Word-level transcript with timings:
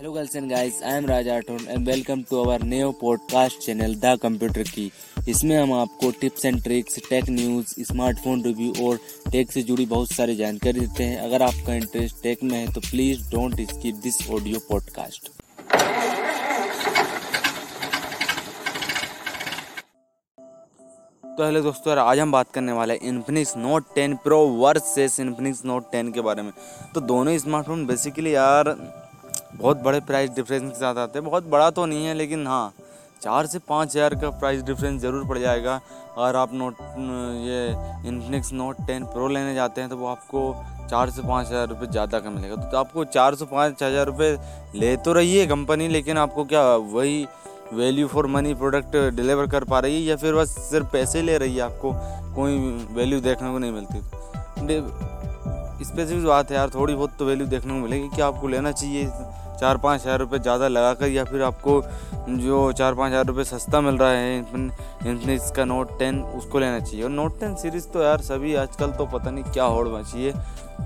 Hello 0.00 0.12
girls 0.14 0.34
and 0.36 0.48
guys, 0.48 0.76
I 0.80 0.90
am 0.96 1.06
Raj 1.06 1.26
Rathod 1.26 1.66
and 1.66 1.84
welcome 1.84 2.22
to 2.26 2.40
our 2.40 2.58
new 2.72 2.90
podcast 2.98 3.62
channel 3.62 3.94
the 4.02 4.18
computer 4.22 4.68
की 4.74 4.84
इसमें 5.28 5.56
हम 5.56 5.72
आपको 5.72 6.10
tips 6.20 6.44
and 6.44 6.62
tricks 6.64 6.98
tech 7.08 7.30
news 7.30 7.72
smartphone 7.86 8.42
review 8.44 8.88
और 8.88 8.98
tech 9.32 9.50
से 9.52 9.62
जुड़ी 9.70 9.86
बहुत 9.92 10.12
सारी 10.12 10.36
जानकारी 10.36 10.80
देते 10.80 11.04
हैं। 11.04 11.18
अगर 11.20 11.42
आपका 11.42 11.74
इंटरेस्ट 11.74 12.22
टेक 12.22 12.42
में 12.42 12.54
है 12.58 12.72
तो 12.72 12.80
please 12.80 13.30
don't 13.30 13.60
skip 13.70 13.94
this 14.04 14.18
audio 14.30 14.58
podcast 14.68 15.28
तो 21.24 21.44
हेलो 21.44 21.60
दोस्तों 21.62 21.92
यार 21.96 22.04
आज 22.04 22.18
हम 22.18 22.32
बात 22.32 22.52
करने 22.52 22.72
वाले 22.72 22.94
हैं 22.94 23.08
Infinix 23.08 23.56
note 23.56 23.92
10 23.98 24.16
pro 24.24 24.40
versus 24.62 25.20
Infinix 25.20 25.64
note 25.64 25.90
10 25.94 26.14
के 26.14 26.20
बारे 26.30 26.42
में। 26.42 26.52
तो 26.94 27.00
दोनों 27.12 27.36
स्मार्टफ़ोन 27.38 27.86
बेसिकली 27.86 28.34
यार 28.34 28.74
बहुत 29.52 29.82
बड़े 29.82 30.00
प्राइस 30.02 30.30
डिफरेंस 30.30 30.62
के 30.62 30.78
साथ 30.78 30.96
आते 30.98 31.18
हैं। 31.18 31.26
बहुत 31.26 31.48
बड़ा 31.48 31.70
तो 31.70 31.86
नहीं 31.86 32.06
है 32.06 32.14
लेकिन 32.14 32.46
हाँ 32.46 32.72
चार 33.22 33.46
से 33.46 33.58
पाँच 33.68 33.88
हज़ार 33.88 34.14
का 34.14 34.30
प्राइस 34.32 34.62
डिफरेंस 34.62 35.00
ज़रूर 35.02 35.26
पड़ 35.28 35.38
जाएगा। 35.38 35.80
अगर 36.16 36.36
आप 36.36 36.52
नोट 36.54 36.76
ये 37.44 37.66
इन्फिनिक्स 38.08 38.52
नोट 38.52 38.76
टेन 38.86 39.04
प्रो 39.06 39.28
लेने 39.28 39.54
जाते 39.54 39.80
हैं 39.80 39.90
तो 39.90 39.96
वो 39.96 40.06
आपको 40.08 40.42
चार 40.90 41.10
से 41.10 41.22
पाँच 41.22 41.46
हज़ार 41.46 41.68
रुपये 41.68 41.88
ज़्यादा 41.88 42.18
का 42.20 42.30
मिलेगा। 42.30 42.56
तो, 42.56 42.62
तो 42.62 42.76
आपको 42.76 43.04
चार 43.06 43.34
से 43.34 43.44
पाँच 43.46 43.82
हज़ार 43.82 44.06
रुपये 44.06 44.36
ले 44.74 44.96
तो 44.98 45.12
रही 45.12 45.36
है 45.36 45.46
कंपनी 45.46 45.88
लेकिन 45.88 46.18
आपको 46.18 46.44
क्या 46.44 46.62
वही 46.92 47.26
value 47.72 48.06
for 48.08 48.26
money 48.26 48.54
product 48.54 48.96
deliver 49.16 49.46
कर 49.48 49.64
पा 49.64 49.78
रही 49.78 49.94
है 49.94 50.02
या 50.02 50.16
फिर 50.16 50.34
बस 50.34 50.54
सिर्फ़ 50.60 50.86
पैसे 50.92 51.22
ले 51.22 51.38
रही 51.38 51.56
है 51.56 51.62
आपको 51.62 51.92
कोई 52.34 52.58
वैल्यू 52.94 53.20
देखने 53.20 53.50
को 53.52 53.58
नहीं 53.58 53.72
मिलती। 53.72 54.00
स्पेसिफिक 55.84 56.24
बात 56.24 56.50
है 56.50 56.56
यार 56.56 56.70
थोड़ी 56.70 56.94
बहुत 56.94 57.10
तो 57.18 57.24
वैल्यू 57.24 57.46
देखने 57.46 57.72
को 57.72 57.78
मिलेगी 57.78 58.08
कि 58.08 58.22
आपको 58.22 58.48
लेना 58.48 58.72
चाहिए। 58.72 59.06
चार 59.60 59.76
पाँच 59.78 60.00
हज़ार 60.00 60.18
रुपये 60.18 60.38
ज़्यादा 60.40 60.68
लगा 60.68 60.92
कर 60.94 61.08
या 61.08 61.24
फिर 61.24 61.42
आपको 61.42 61.80
जो 62.30 62.60
चार 62.72 62.94
पाँच 62.94 63.12
हज़ार 63.12 63.26
रुपये 63.26 63.44
सस्ता 63.44 63.80
मिल 63.80 63.98
रहा 63.98 64.10
है 64.10 64.38
इन्फिनिक्स 64.38 65.50
का 65.50 65.64
नोट 65.64 65.98
टेन 65.98 66.22
उसको 66.22 66.58
लेना 66.58 66.80
चाहिए। 66.80 67.02
और 67.04 67.10
नोट 67.10 67.38
टेन 67.40 67.54
सीरीज़ 67.56 67.86
तो 67.88 68.02
यार 68.02 68.20
सभी 68.22 68.54
आजकल 68.56 68.90
तो 68.92 69.06
पता 69.08 69.30
नहीं 69.30 69.44
क्या 69.46 69.64
होड़ 69.66 69.88
है, 69.88 70.32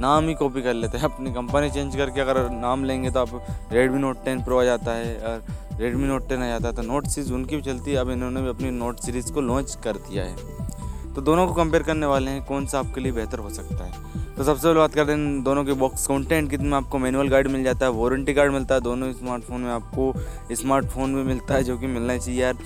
नाम 0.01 0.29
ही 0.29 0.35
कॉपी 0.35 0.63
कर 0.63 0.75
लेते 0.75 0.99
हैं। 0.99 1.05
अपनी 1.05 1.33
कंपनी 1.33 1.71
चेंज 1.71 1.97
करके 1.97 2.21
अगर 2.21 2.49
नाम 2.53 2.85
लेंगे 2.85 3.11
तो 3.11 3.21
आप 3.21 3.71
रेडमी 3.73 3.99
नोट 4.01 4.25
टेन 4.25 4.43
प्रो 4.45 4.61
आ 4.61 4.65
जाता 4.65 4.93
है 4.93 5.17
और 5.23 5.43
रेडमी 5.81 6.09
नोट 6.09 6.29
टेन 6.29 6.43
आ 6.43 6.47
जाता 6.49 6.69
है। 6.69 6.75
तो 6.75 6.83
नोट 6.83 7.07
सीरीज़ 7.07 7.33
उनकी 7.33 7.57
भी 7.57 7.63
चलती 7.63 7.91
है, 7.91 7.97
अब 7.97 8.11
इन्होंने 8.11 8.43
भी 8.43 8.49
अपनी 8.49 8.71
नोट 8.73 9.01
सीरीज़ 9.01 9.33
को 9.33 9.41
लॉन्च 9.43 9.79
कर 9.85 9.97
दिया 10.09 10.25
है। 10.25 11.15
तो 11.15 11.21
दोनों 11.21 11.47
को 11.47 11.55
कंपेयर 11.55 11.83
करने 11.83 12.07
वाले 12.07 12.31
हैं, 12.31 12.45
कौन 12.45 12.67
सा 12.67 12.79
आपके 12.79 13.01
लिए 13.01 13.13
बेहतर 13.13 13.39
हो 13.39 13.51
सकता 13.51 13.85
है? 13.85 14.22
तो 14.37 14.45
सबसे 14.45 14.63
पहले 14.63 14.79
बात 14.79 14.95
करते 14.95 15.13
हैं 15.13 15.43
दोनों 15.45 15.65
के 15.65 15.73
बॉक्स 15.75 16.07
कंटेंट 16.07 16.51
कितने 16.51 16.69
में 16.69 16.77
आपको 16.77 16.99
मैनुअल 16.99 17.29
गाइड 17.29 17.49
मिल 17.49 17.63
जाता 17.65 17.87
है 17.87 17.93
वारंटी 17.93 18.35
कार्ड 18.35 18.53
मिलता 18.53 18.75
है, 18.75 18.81
दोनों 18.81 19.13
स्मार्टफ़ोन 19.13 19.61
में 19.61 19.71
आपको 19.71 20.55
स्मार्टफ़ोन 20.55 21.11
में 21.11 21.25
मिलता 21.25 21.55
है 21.55 21.65
जो 21.65 21.77
कि 21.79 21.87
मिलना 21.87 22.17
चाहिए 22.17 22.41
यार। 22.41 22.57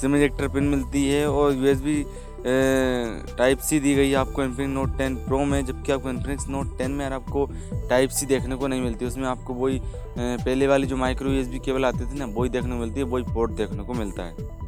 सिम 0.00 0.16
इजेक्टर 0.16 0.48
पिन 0.48 0.64
मिलती 0.66 1.04
है 1.08 1.26
और 1.30 1.54
यूएसबी 1.54 2.04
टाइप 3.38 3.58
सी 3.58 3.78
दी 3.80 3.94
गई 3.94 4.08
है 4.08 4.14
आपको 4.16 4.42
इन्फिनिक्स 4.42 4.74
नोट 4.74 4.96
टेन 4.98 5.16
प्रो 5.16 5.44
में, 5.44 5.64
जबकि 5.64 5.92
आपको 5.92 6.10
इन्फिनिक्स 6.10 6.48
नोट 6.48 6.76
टेन 6.78 6.90
में 6.90 7.04
यार 7.04 7.12
आपको 7.12 7.46
टाइप 7.88 8.10
सी 8.10 8.26
देखने 8.26 8.56
को 8.56 8.66
नहीं 8.66 8.80
मिलती। 8.82 9.06
उसमें 9.06 9.28
आपको 9.28 9.54
वही 9.54 9.80
पहले 10.18 10.66
वाली 10.66 10.86
जो 10.86 10.96
माइक्रो 10.96 11.30
यूएसबी 11.30 11.58
केबल 11.58 11.84
आती 11.84 12.04
थी 12.04 12.18
ना, 12.18 12.26
वही 12.26 12.50
देखने 12.50 12.70
को 12.70 12.76
मिलती 12.76 13.00
है, 13.00 13.06
वही 13.06 13.24
पोर्ट 13.34 13.52
देखने 13.52 13.84
को 13.84 13.94
मिलता 13.94 14.22
है। 14.22 14.60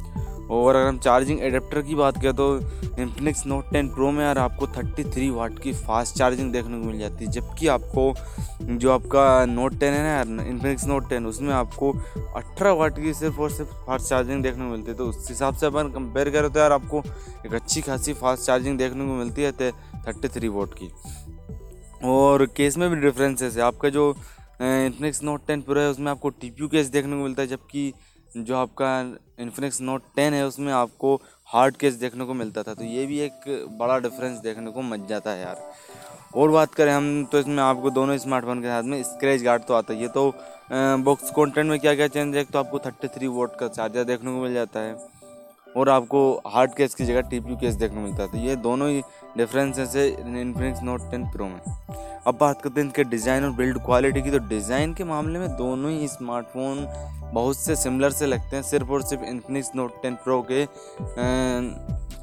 और 0.51 0.75
अगर 0.75 0.87
हम 0.87 0.97
चार्जिंग 0.97 1.39
एडेप्टर 1.41 1.81
की 1.81 1.95
बात 1.95 2.21
करें 2.21 2.33
तो 2.33 2.57
इन्फिनिक्स 3.01 3.45
नोट 3.47 3.69
10 3.73 3.87
प्रो 3.93 4.11
में 4.11 4.23
यार 4.25 4.37
आपको 4.37 4.67
33 4.67 5.29
वाट 5.29 5.59
की 5.59 5.73
फास्ट 5.73 6.17
चार्जिंग 6.17 6.51
देखने 6.53 6.79
को 6.79 6.87
मिल 6.87 6.99
जाती 6.99 7.25
है। 7.25 7.31
जबकि 7.31 7.67
आपको 7.67 8.13
जो 8.61 8.91
आपका 8.91 9.45
नोट 9.45 9.73
10 9.73 9.83
है 9.83 10.03
ना 10.03 10.09
यार 10.09 10.27
इन्फिनिक्स 10.47 10.85
नोट 10.85 11.09
10 11.09 11.25
उसमें 11.25 11.53
आपको 11.53 11.91
18 12.37 12.77
वाट 12.79 12.99
की 12.99 13.13
सिर्फ़ 13.13 13.39
और 13.41 13.51
सिर्फ़ 13.51 13.71
फास्ट 13.87 14.09
चार्जिंग 14.09 14.43
देखने 14.43 14.65
को 14.65 14.71
मिलती 14.71 14.91
है। 14.91 14.97
तो 14.97 15.05
उस 15.05 15.29
हिसाब 15.29 15.55
से 15.55 15.65
अपन 15.65 15.89
कंपेयर 15.89 16.29
करें 16.29 16.49
तो 16.49 16.59
यार 16.59 16.71
आपको 16.71 17.03
एक 17.45 17.53
अच्छी 17.53 17.81
खासी 17.81 18.13
फास्ट 18.13 18.45
चार्जिंग 18.45 18.77
देखने 18.77 19.05
को 19.05 19.13
मिलती 19.13 19.41
है 19.41 19.51
थर्टी 19.51 20.27
थ्री 20.27 20.47
वोट 20.47 20.73
की। 20.73 20.91
और 22.05 22.45
केस 22.57 22.77
में 22.77 22.89
भी 22.89 22.95
डिफरेंसेस 22.95 23.55
है। 23.57 23.61
आपका 23.61 23.89
जो 23.89 24.09
इन्फिनिक्स 24.61 25.23
नोट 25.23 25.45
टेन 25.47 25.61
प्रो 25.61 25.79
है, 25.81 25.89
उसमें 25.89 26.11
आपको 26.11 26.29
TPU 26.31 26.69
केस 26.71 26.87
देखने 26.87 27.11
को 27.11 27.23
मिलता 27.23 27.41
है, 27.41 27.47
जबकि 27.47 27.93
जो 28.37 28.55
आपका 28.57 28.99
इन्फिनिक्स 29.39 29.79
नोट 29.81 30.03
टेन 30.15 30.33
है, 30.33 30.45
उसमें 30.45 30.71
आपको 30.73 31.15
हार्ड 31.49 31.75
केस 31.77 31.93
देखने 31.95 32.25
को 32.25 32.33
मिलता 32.33 32.63
था। 32.63 32.73
तो 32.73 32.83
ये 32.83 33.05
भी 33.05 33.19
एक 33.19 33.67
बड़ा 33.79 33.97
डिफरेंस 33.99 34.37
देखने 34.39 34.71
को 34.71 34.81
मिल 34.83 35.05
जाता 35.07 35.31
है 35.31 35.41
यार। 35.41 35.61
और 36.35 36.49
बात 36.51 36.73
करें 36.73 36.91
हम 36.93 37.25
तो 37.31 37.39
इसमें 37.39 37.61
आपको 37.63 37.89
दोनों 37.91 38.17
स्मार्टफ़ोन 38.17 38.61
के 38.61 38.67
साथ 38.67 38.83
में 38.83 39.01
स्क्रैच 39.03 39.41
गार्ड 39.41 39.63
तो 39.63 39.73
आता 39.73 39.93
ही 39.93 40.01
है। 40.01 40.07
तो 40.07 40.33
बॉक्स 41.03 41.29
कंटेंट 41.31 41.69
में 41.69 41.79
क्या 41.79 41.95
क्या 41.95 42.07
चेंज 42.07 42.35
है 42.35 42.43
तो 42.43 42.59
आपको 42.59 42.79
थर्टी 42.79 43.07
थ्री 43.07 43.27
वोट 43.29 43.55
का 43.59 43.67
चार्जर 43.69 44.03
देखने 44.03 44.31
को 44.31 44.41
मिल 44.41 44.53
जाता 44.53 44.79
है। 44.79 44.97
और 45.77 45.89
आपको 45.89 46.19
हार्ड 46.47 46.73
केस 46.73 46.95
की 46.95 47.05
जगह 47.05 47.29
TPU 47.29 47.59
केस 47.61 47.75
देखने 47.75 47.95
को 47.95 48.01
मिलता 48.01 48.23
है। 48.23 48.31
तो 48.31 48.37
ये 48.37 48.55
दोनों 48.57 48.89
ही 48.89 49.01
डिफरेंसेस 49.37 49.95
है 49.95 50.07
इन्फिनिक्स 50.41 50.81
नोट 50.83 51.09
टेन 51.11 51.25
प्रो 51.31 51.45
में। 51.45 51.59
अब 52.27 52.37
बात 52.39 52.61
करते 52.61 52.79
हैं 52.79 52.87
इनके 52.87 53.03
डिज़ाइन 53.05 53.43
और 53.45 53.51
बिल्ड 53.53 53.77
क्वालिटी 53.85 54.21
की। 54.21 54.31
तो 54.31 54.37
डिज़ाइन 54.47 54.93
के 54.93 55.03
मामले 55.03 55.39
में 55.39 55.49
दोनों 55.57 55.91
ही 55.91 56.07
स्मार्टफ़ोन 56.07 56.87
बहुत 57.33 57.57
से 57.57 57.75
सिमिलर 57.75 58.11
से 58.11 58.25
लगते 58.25 58.55
हैं। 58.55 58.63
सिर्फ़ 58.63 58.91
और 58.91 59.01
सिर्फ़ 59.03 59.23
इन्फिनिक्स 59.25 59.71
नोट 59.75 60.01
टेन 60.01 60.15
प्रो 60.23 60.41
के 60.51 60.63
आ, 60.63 60.67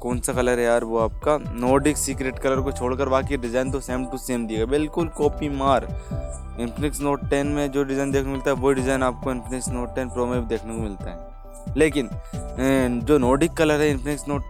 कौन 0.01 0.19
सा 0.19 0.33
कलर 0.33 0.59
है 0.59 0.65
यार 0.65 0.83
वो 0.83 0.97
आपका? 0.99 1.37
नोडिक 1.51 1.97
सीक्रेट 1.97 2.39
कलर 2.39 2.61
को 2.61 2.71
छोड़कर 2.71 3.09
बाकी 3.09 3.37
डिज़ाइन 3.37 3.71
तो 3.71 3.79
सेम 3.81 4.05
टू 4.05 4.17
सेम 4.19 4.47
दिएगा 4.47 4.65
बिल्कुल 4.71 5.07
कॉपी 5.17 5.49
मार। 5.51 5.87
इन्फिनिक्स 6.59 7.01
नोट 7.01 7.29
टेन 7.29 7.47
में 7.49 7.71
जो 7.71 7.83
डिज़ाइन 7.83 8.11
देखने 8.11 8.25
को 8.25 8.31
मिलता 8.31 8.51
है 8.51 8.55
वही 8.57 8.75
डिज़ाइन 8.75 9.03
आपको 9.03 9.31
इन्फिनिक्स 9.31 9.69
नोट 9.69 9.95
टेन 9.95 10.09
प्रो 10.09 10.25
में 10.25 10.39
भी 10.41 10.47
देखने 10.47 10.75
को 10.75 10.81
मिलता 10.81 11.09
है। 11.11 11.32
लेकिन 11.77 12.09
जो 13.05 13.17
नोडिक 13.17 13.53
कलर 13.53 13.81
है 13.81 13.89
इन्फिनिक्स 13.91 14.23
नोट 14.27 14.43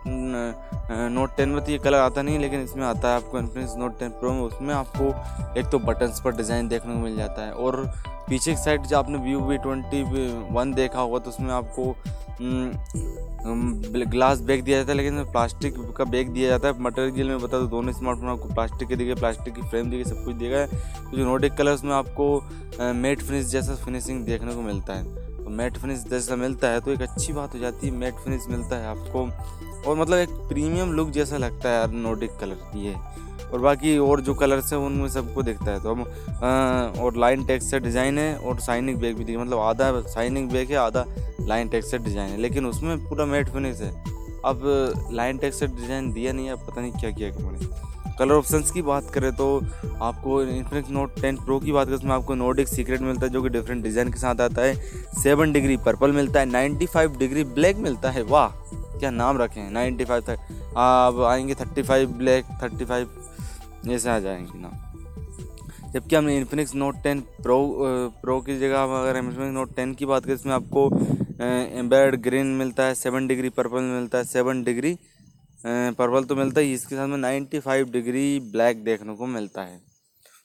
नोट 1.11 1.35
टेन 1.37 1.49
में 1.49 1.63
तो 1.65 1.71
ये 1.71 1.77
कलर 1.79 1.97
आता 1.99 2.21
नहीं 2.21 2.39
लेकिन 2.39 2.61
इसमें 2.61 2.85
आता 2.85 3.09
है 3.09 3.15
आपको 3.15 3.39
इन्फिनिक्स 3.39 3.75
नोट 3.77 3.99
टेन 3.99 4.09
प्रो 4.11 4.31
में। 4.31 4.41
उसमें 4.41 4.73
आपको 4.75 5.59
एक 5.59 5.69
तो 5.71 5.79
बटन्स 5.81 6.21
पर 6.21 6.35
डिज़ाइन 6.37 6.67
देखने 6.67 6.93
को 6.93 6.99
मिल 6.99 7.15
जाता 7.17 7.45
है 7.45 7.51
और 7.53 7.85
पीछे 8.29 8.51
की 8.51 8.57
साइड 8.57 8.85
जो 8.87 8.97
आपने 8.97 9.17
व्यू 9.19 9.39
वी 9.41 9.57
ट्वेंटी 9.59 10.03
वन 10.51 10.73
देखा 10.73 10.99
होगा 10.99 11.19
तो 11.19 11.29
उसमें 11.29 11.53
आपको 11.53 11.95
ग्लास 14.11 14.39
बैग 14.41 14.63
दिया 14.63 14.77
जाता 14.77 14.91
है, 14.91 14.97
लेकिन 14.97 15.23
प्लास्टिक 15.25 15.75
का 15.97 16.03
बैग 16.05 16.29
दिया 16.29 16.49
जाता 16.49 16.67
है। 16.67 16.81
मटेरियल 16.81 17.27
में 17.27 17.39
बता 17.39 17.59
दो 17.59 17.67
दोनों 17.67 17.93
स्मार्टफ़ोन 17.93 18.29
आपको 18.29 18.53
प्लास्टिक 18.53 18.87
के 18.87 18.95
दिए 18.95 19.15
प्लास्टिक 19.15 19.53
की 19.55 19.61
फ्रेम 19.61 19.89
दी 19.89 19.97
गई 19.97 20.03
सब 20.03 20.23
कुछ 20.25 20.35
दिया 20.35 20.49
गया 20.49 20.65
तो 20.65 21.17
जो 21.17 21.25
नोटिक 21.25 21.53
कलर 21.53 21.73
उसमें 21.73 21.93
आपको 21.93 22.93
मेट 22.95 23.21
फिनिश 23.21 23.45
जैसा 23.47 23.75
फिनिशिंग 23.85 24.25
देखने 24.25 24.55
को 24.55 24.61
मिलता 24.61 24.93
है। 24.93 25.31
तो 25.43 25.49
मैट 25.49 25.77
फिनिश 25.77 26.03
जैसा 26.09 26.35
मिलता 26.35 26.67
है 26.67 26.79
तो 26.81 26.91
एक 26.91 27.01
अच्छी 27.01 27.33
बात 27.33 27.53
हो 27.53 27.59
जाती 27.59 27.87
है 27.87 27.93
मैट 27.93 28.23
फिनिश 28.23 28.45
मिलता 28.49 28.75
है 28.75 28.87
आपको। 28.87 29.27
और 29.81 29.97
मतलब 29.97 30.17
एक 30.17 30.29
प्रीमियम 30.49 30.91
लुक 30.91 31.09
जैसा 31.11 31.37
लगता 31.37 31.69
है 31.69 31.75
यार 31.75 31.91
नोटिक 31.91 32.35
कलर 32.41 32.77
ये। 32.77 32.95
और 33.45 33.59
बाकी 33.59 33.97
और 33.97 34.21
जो 34.21 34.33
कलर्स 34.33 34.71
हैं, 34.73 34.79
उनमें 34.79 35.07
सबको 35.09 35.43
दिखता 35.43 35.71
है। 35.71 35.79
तो 35.79 35.93
हम 35.93 36.01
और 37.01 37.17
लाइन 37.17 37.43
टेक्स 37.45 37.69
से 37.71 37.79
डिज़ाइन 37.79 38.17
है, 38.17 38.35
और 38.37 38.59
साइनिंग 38.59 38.97
बैग 38.99 39.17
भी 39.17 39.23
दिखे। 39.23 39.37
मतलब 39.37 39.59
आधा 39.59 40.01
साइनिंग 40.03 40.49
बैग 40.51 40.71
है, 40.71 40.77
आधा 40.77 41.05
लाइन 41.41 41.67
टेक्स 41.69 41.91
से 41.91 41.97
डिज़ाइन 41.99 42.31
है। 42.31 42.37
लेकिन 42.37 42.65
उसमें 42.65 43.07
पूरा 43.09 43.25
मैट 43.25 43.49
फिनिश 43.49 43.81
है। 43.81 43.91
अब 44.45 44.61
लाइन 45.11 45.37
टेक्स 45.37 45.59
से 45.59 45.67
डिज़ाइन 45.69 46.11
दिया 46.13 46.33
नहीं 46.33 46.47
है 46.47 46.55
पता 46.57 46.81
नहीं 46.81 46.91
क्या 46.91 47.11
किया 47.11 47.29
कंपनी 47.31 47.91
कलर 48.19 48.33
ऑप्शंस 48.33 48.71
की 48.71 48.81
बात 48.81 49.09
करें 49.13 49.31
तो 49.35 49.45
आपको 50.01 50.41
इन्फिनिक्स 50.43 50.89
नोट 50.91 51.19
टेन 51.21 51.37
प्रो 51.37 51.59
की 51.59 51.71
बात 51.71 51.87
करें, 51.87 51.97
उसमें 51.97 52.11
आपको 52.11 52.35
नोट 52.35 52.59
एक 52.59 52.67
सीक्रेट 52.67 53.01
मिलता 53.01 53.25
है, 53.25 53.31
जो 53.31 53.41
कि 53.43 53.49
डिफरेंट 53.49 53.83
डिज़ाइन 53.83 54.11
के 54.11 54.19
साथ 54.19 54.41
आता 54.41 54.61
है। 54.61 54.75
सेवन 55.21 55.53
डिग्री 55.53 55.77
पर्पल 55.85 56.11
मिलता 56.11 56.39
है 56.39 56.45
नाइन्टी 56.45 56.85
फाइव 56.85 57.17
डिग्री 57.17 57.43
ब्लैक 57.53 57.77
मिलता 57.79 58.11
है। 58.11 58.23
वाह, 58.23 58.47
क्या 58.99 59.11
नाम 59.11 59.37
रखे 59.37 59.59
हैं 59.59 59.71
नाइन्टी 59.71 60.05
फाइव 60.05 60.23
तक। 60.27 60.73
आप 60.77 61.19
आएँगे 61.23 61.55
thirty 61.55 61.83
five 61.83 62.11
black 62.13 62.45
thirty 62.63 62.85
five 62.85 63.09
ऐसे 63.89 64.09
आ 64.09 64.19
जाएँगे 64.19 64.59
ना। 64.59 64.71
जबकि 65.93 66.15
हमने 66.15 66.37
Infinix 66.37 66.75
note 66.75 67.01
ten 67.03 67.19
pro 67.41 67.57
pro 68.21 68.39
की 68.41 68.57
जगह 68.59 68.83
अगर 68.83 69.17
इन्फिनिक्स 69.17 69.53
नोट 69.53 69.75
टेन 69.75 69.93
की 69.93 70.05
बात 70.05 70.25
करें, 70.25 70.35
इसमें 70.35 70.53
आपको 70.53 70.89
एम्बेड 71.79 72.15
ग्रीन 72.23 72.45
मिलता 72.57 72.83
है 72.83 72.95
सेवन 72.95 73.27
डिग्री 73.27 73.49
पर्पल 73.49 73.81
मिलता 73.81 74.17
है 74.17 74.23
सेवन 74.25 74.63
डिग्री 74.63 74.97
पर्पल 75.63 76.23
तो 76.23 76.35
मिलता 76.35 76.61
ही, 76.61 76.73
इसके 76.73 76.95
साथ 76.95 77.07
में 77.07 77.17
नाइन्टी 77.17 77.59
फाइव 77.61 77.89
डिग्री 77.91 78.39
ब्लैक 78.51 78.83
देखने 78.83 79.15
को 79.15 79.25
मिलता 79.27 79.61
है। 79.63 79.81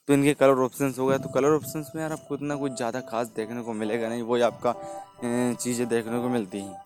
तो 0.07 0.13
इनके 0.13 0.33
कलर 0.35 0.63
ऑप्शंस 0.63 0.99
हो 0.99 1.05
गया 1.07 1.17
तो 1.17 1.29
कलर 1.29 1.55
ऑप्शंस 1.55 1.91
में 1.95 2.01
यार 2.01 2.11
आपको 2.11 2.35
इतना 2.35 2.55
कुछ 2.55 2.71
ज़्यादा 2.73 2.99
खास 3.01 3.27
देखने 3.35 3.61
को 3.61 3.73
मिलेगा 3.75 4.09
नहीं 4.09 4.21
वही 4.23 4.41
आपका 4.43 4.73
चीज़ें 5.55 5.87
देखने 5.87 6.19
को 6.19 6.29
मिलती 6.29 6.59
हैं। 6.59 6.77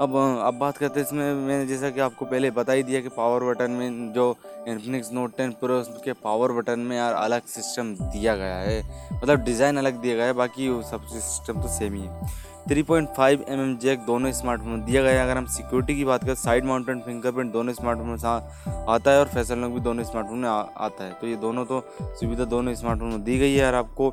अब 0.00 0.14
अब 0.16 0.54
बात 0.54 0.76
करते 0.76 1.00
हैं 1.00 1.06
इसमें, 1.06 1.34
मैंने 1.36 1.66
जैसा 1.66 1.90
कि 1.90 2.00
आपको 2.00 2.24
पहले 2.24 2.50
बता 2.52 2.72
ही 2.72 2.82
दिया 2.82 3.00
कि 3.00 3.08
पावर 3.10 3.44
बटन 3.44 3.70
में 3.70 4.12
जो 4.12 4.26
इन्फिनिक्स 4.68 5.12
नोट 5.12 5.36
टेन 5.36 5.52
प्रो 5.60 5.82
के 6.04 6.12
पावर 6.18 6.52
बटन 6.52 6.80
में 6.80 6.96
यार 6.96 7.14
अलग 7.14 7.46
सिस्टम 7.48 7.94
दिया 7.94 8.36
गया 8.36 8.56
है। 8.56 8.82
मतलब 9.14 9.44
डिज़ाइन 9.44 9.76
अलग 9.76 10.00
दिया 10.02 10.16
गया 10.16 10.26
है, 10.26 10.32
बाकी 10.34 10.68
वो 10.68 10.82
सब 10.82 11.06
सिस्टम 11.08 11.62
तो 11.62 11.68
सेम 11.68 11.94
ही 11.94 12.02
है। 12.02 12.46
3.5 12.68 13.44
mm 13.48 13.76
जैक 13.82 14.00
दोनों 14.06 14.30
स्मार्टफ़ोन 14.32 14.70
में 14.70 14.84
दिया 14.84 15.02
गया 15.02 15.12
है। 15.12 15.22
अगर 15.22 15.36
हम 15.36 15.46
सिक्योरिटी 15.46 15.94
की 15.96 16.04
बात 16.04 16.24
करें 16.24 16.34
साइड 16.34 16.64
माउंटेड 16.64 17.00
फिंगरप्रिंट 17.02 17.52
दोनों 17.52 17.72
स्मार्टफ़ोन 17.72 18.08
में 18.08 18.86
आता 18.88 19.10
है 19.10 19.18
और 19.18 19.28
फैसल 19.28 19.58
लॉक 19.58 19.72
भी 19.72 19.80
दोनों 19.80 20.04
स्मार्टफ़ोन 20.04 20.38
में 20.38 20.48
आता 20.48 21.04
है। 21.04 21.12
तो 21.12 21.26
ये 21.26 21.36
दोनों 21.36 21.64
तो 21.64 21.80
सुविधा 22.00 22.44
दोनों 22.44 22.74
स्मार्टफ़ोन 22.74 23.08
में 23.08 23.24
दी 23.24 23.38
गई 23.38 23.54
है 23.54 23.66
और 23.66 23.74
आपको 23.74 24.12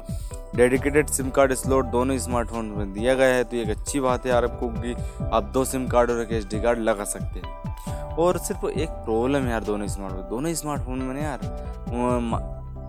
डेडिकेटेड 0.55 1.09
सिम 1.09 1.29
कार्ड 1.29 1.53
स्लॉट 1.53 1.85
दोनों 1.91 2.17
स्मार्टफ़ोन 2.17 2.65
में 2.67 2.93
दिया 2.93 3.15
गया 3.15 3.35
है। 3.35 3.43
तो 3.43 3.57
एक 3.57 3.69
अच्छी 3.69 3.99
बात 3.99 4.25
है 4.25 4.31
यार 4.31 4.45
आपको 4.45 4.69
कि 4.81 4.95
आप 5.33 5.51
दो 5.53 5.65
सिम 5.65 5.87
कार्ड 5.87 6.11
और 6.11 6.21
एक 6.21 6.31
एच 6.33 6.55
कार्ड 6.55 6.79
लगा 6.79 7.03
सकते 7.03 7.39
हैं। 7.39 8.15
और 8.15 8.37
सिर्फ़ 8.37 8.65
एक 8.67 8.89
प्रॉब्लम 8.89 9.43
है 9.43 9.51
यार 9.51 9.63
दोनों 9.63 9.87
स्मार्टफ़ोन 9.87 10.29
दोनों 10.29 10.53
स्मार्टफ़ोन 10.53 10.99
में 10.99 11.21
यार 11.23 11.39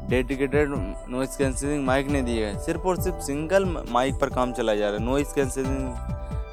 डेडिकेटेड 0.09 0.73
नॉइस 1.09 1.37
कैंसिलिंग 1.37 1.85
माइक 1.85 2.09
नहीं 2.09 2.23
दिए 2.23 2.41
गए। 2.43 2.59
सिर्फ़ 2.65 2.83
और 2.83 3.01
सिर्फ़ 3.03 3.21
सिंगल 3.21 3.65
माइक 3.91 4.15
पर 4.15 4.31
काम 4.31 4.53
चलाया 4.53 4.79
जा 4.79 4.91
रहा 4.91 4.99
है। 4.99 5.05
नॉइस 5.05 5.33
कैंसिलिंग, 5.33 5.95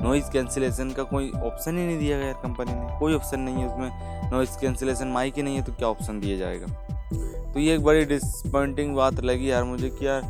नॉइस 0.02 0.30
कैंसिलेशन 0.30 0.90
का 0.92 1.04
कोई 1.04 1.30
ऑप्शन 1.32 1.78
ही 1.78 1.86
नहीं 1.86 2.00
दिया 2.00 2.18
गया 2.20 2.32
कंपनी 2.42 2.72
ने। 2.72 3.00
कोई 3.00 3.16
ऑप्शन 3.16 3.40
नहीं 3.40 3.56
है 3.56 3.68
उसमें। 3.68 4.32
नॉइस 4.32 4.56
कैंसिलेशन 4.58 5.08
माइक 5.08 5.34
ही 5.38 5.44
नहीं 5.44 5.56
है 5.56 5.64
तो 5.64 5.74
क्या 5.74 5.88
ऑप्शन 5.88 6.20
दिया 6.20 6.38
जाएगा? 6.38 6.68
तो 7.54 7.60
ये 7.60 7.76
एक 7.76 7.84
बड़ी 7.84 8.06
डिसपॉइंटिंग 8.06 8.96
बात 8.96 9.20
लगी 9.20 9.52
यार 9.52 9.64
मुझे 9.64 9.90
कि 9.90 10.08
यार 10.08 10.22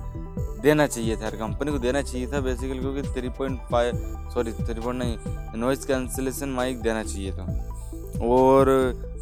देना 0.61 0.87
चाहिए 0.87 1.15
था 1.17 1.23
यार, 1.23 1.35
कंपनी 1.35 1.71
को 1.71 1.79
देना 1.79 2.01
चाहिए 2.01 2.27
था 2.27 2.39
बेसिकली 2.39 2.79
क्योंकि 2.79 3.01
three 3.11 3.29
point 3.29 3.59
five 3.71 4.29
sorry 4.33 4.51
three 4.53 4.81
point 4.81 4.99
नहीं, 4.99 5.17
नॉइस 5.55 5.85
कैंसिलेशन 5.85 6.49
माइक 6.49 6.81
देना 6.81 7.03
चाहिए 7.03 7.31
था। 7.31 7.43
और 8.25 8.67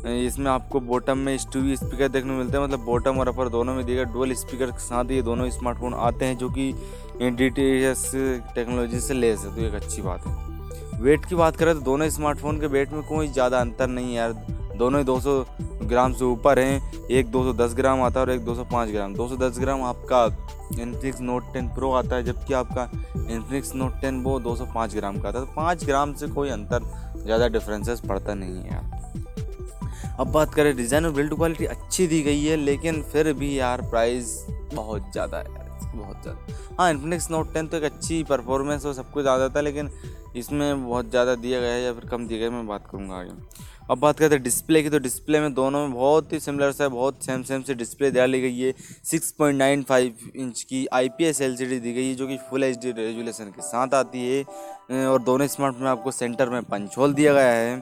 इसमें 0.05 0.49
आपको 0.51 0.79
बॉटम 0.81 1.17
में 1.17 1.37
स्टूवी 1.37 1.75
स्पीकर 1.77 2.07
देखने 2.07 2.29
को 2.29 2.37
मिलते 2.37 2.57
हैं। 2.57 2.63
मतलब 2.63 2.85
बॉटम 2.85 3.19
और 3.19 3.27
अपर 3.27 3.49
दोनों 3.49 3.73
में 3.75 3.85
दिएगा 3.85 4.03
डुअल 4.13 4.33
स्पीकर 4.35 4.71
के 4.71 4.79
साथ 4.79 5.11
ये 5.11 5.21
दोनों 5.21 5.49
स्मार्टफ़ोन 5.49 5.93
आते 5.95 6.25
हैं 6.25 6.37
जो 6.37 6.49
कि 6.49 6.71
डी 7.21 7.49
टेक्नोलॉजी 7.49 8.99
से 8.99 9.13
लेस 9.13 9.39
है। 9.39 9.55
तो 9.55 9.61
एक 9.61 9.73
अच्छी 9.73 10.01
बात 10.01 10.25
है। 10.27 10.49
वेट 11.01 11.25
की 11.25 11.35
बात 11.35 11.55
करें 11.55 11.73
तो 11.73 11.79
दोनों 11.81 12.09
स्मार्टफ़ोन 12.09 12.59
के 12.59 12.67
वेट 12.67 12.93
में 12.93 13.03
कोई 13.03 13.27
ज़्यादा 13.27 13.59
अंतर 13.59 13.87
नहीं 13.87 14.07
है 14.07 14.13
यार। 14.13 14.33
दोनों 14.77 14.99
ही 14.99 15.05
200 15.05 15.45
ग्राम 15.83 16.13
से 16.13 16.25
ऊपर 16.25 16.59
हैं। 16.59 17.07
एक 17.09 17.31
210 17.31 17.73
ग्राम 17.75 18.01
आता 18.01 18.19
है 18.19 18.25
और 18.25 18.31
एक 18.31 18.45
205 18.45 18.91
ग्राम। 18.91 19.15
210 19.15 19.59
ग्राम 19.59 19.83
आपका 19.83 20.25
इन्फिनिक्स 20.73 21.21
नोट 21.21 21.53
10 21.53 21.67
प्रो 21.75 21.91
आता 21.93 22.15
है, 22.15 22.23
जबकि 22.23 22.53
आपका 22.53 22.89
इन्फिनिक्स 23.29 23.73
नोट 23.75 24.01
10 24.01 24.23
वो 24.23 24.39
205 24.39 24.95
ग्राम 24.95 25.19
का 25.19 25.29
आता 25.29 25.39
है। 25.39 25.45
तो 25.45 25.51
पाँच 25.55 25.85
ग्राम 25.85 26.13
से 26.13 26.27
कोई 26.29 26.49
अंतर 26.49 26.89
ज़्यादा 27.17 27.47
डिफरेंसेस 27.49 28.01
पड़ता 28.09 28.33
नहीं 28.33 28.55
है 28.55 28.67
यार। 28.67 29.00
अब 30.21 30.31
बात 30.31 30.53
करें 30.53 30.75
डिज़ाइन 30.77 31.05
और 31.05 31.11
बिल्ड 31.11 31.33
क्वालिटी 31.35 31.65
अच्छी 31.65 32.05
दी 32.07 32.21
गई 32.23 32.43
है, 32.43 32.55
लेकिन 32.57 33.01
फिर 33.11 33.31
भी 33.33 33.57
यार 33.59 33.81
प्राइस 33.89 34.45
बहुत 34.73 35.11
ज़्यादा 35.11 35.37
है, 35.37 35.43
बहुत 35.95 36.21
ज़्यादा। 36.21 36.75
हाँ 36.79 36.89
इन्फिनिक्स 36.91 37.29
नोट 37.31 37.53
टेन 37.53 37.67
तो 37.67 37.77
एक 37.77 37.83
अच्छी 37.83 38.23
परफॉर्मेंस 38.25 38.85
और 38.85 38.93
सब 38.93 39.11
कुछ 39.11 39.23
ज़्यादा 39.23 39.47
था 39.49 39.61
लेकिन 39.61 39.89
इसमें 40.35 40.85
बहुत 40.85 41.09
ज़्यादा 41.09 41.35
दिया 41.37 41.59
गया 41.59 41.71
है 41.71 41.81
या 41.83 41.93
फिर 41.93 42.05
कम 42.09 42.27
दिया 42.27 42.39
गया 42.39 42.49
मैं 42.51 42.65
बात 42.67 42.87
करूँगा 42.91 43.15
आगे। 43.15 43.31
अब 43.89 43.99
बात 43.99 44.19
करते 44.19 44.35
हैं 44.35 44.43
डिस्प्ले 44.43 44.81
की 44.83 44.89
तो 44.89 44.99
डिस्प्ले 44.99 45.39
में 45.39 45.53
दोनों 45.53 45.79
में 45.81 45.93
बहुत 45.93 46.33
ही 46.33 46.39
सिमिलर 46.39 46.73
है, 46.81 46.87
बहुत 46.89 47.23
सेम 47.23 47.43
सेम 47.43 47.61
से 47.61 47.73
डिस्प्ले 47.75 48.11
डाली 48.11 48.41
गई 48.41 48.59
है। 48.59 48.73
6.95 49.05 50.11
इंच 50.35 50.61
की 50.63 50.85
I 50.93 51.09
P 51.09 51.25
S 51.25 51.41
L 51.41 51.55
C 51.55 51.65
D 51.65 51.79
दी 51.79 51.93
गई 51.93 52.07
है, 52.07 52.15
जो 52.15 52.27
कि 52.27 52.37
फुल 52.49 52.63
एच 52.63 52.77
डी 52.77 52.91
रेजुलेशन 52.93 53.45
के 53.47 53.61
साथ 53.63 53.93
आती 53.95 54.27
है 54.27 55.07
और 55.07 55.21
दोनों 55.23 55.47
स्मार्टफ़ोन 55.47 55.83
में 55.83 55.91
आपको 55.91 56.11
सेंटर 56.13 56.49
में 56.49 56.61
पंच 56.63 56.97
होल 56.97 57.13
दिया 57.13 57.33
गया 57.33 57.51
है। 57.51 57.79